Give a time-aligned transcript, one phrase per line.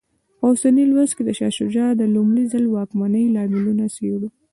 [0.39, 4.27] په اوسني لوست کې د شاه شجاع د لومړي ځل واکمنۍ لاملونه څېړو.